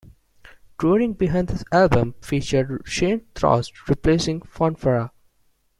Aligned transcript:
Touring 0.79 1.13
behind 1.13 1.49
this 1.49 1.63
album 1.71 2.15
featured 2.23 2.81
Shane 2.87 3.27
Trost 3.35 3.87
replacing 3.87 4.39
Fonfara. 4.41 5.11